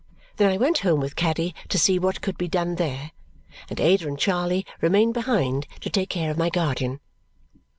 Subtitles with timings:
[0.37, 3.11] Then I went home with Caddy to see what could be done there,
[3.69, 6.99] and Ada and Charley remained behind to take care of my guardian.